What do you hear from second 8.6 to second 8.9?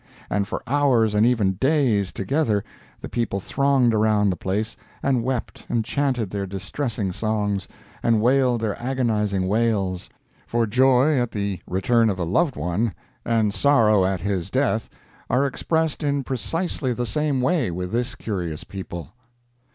their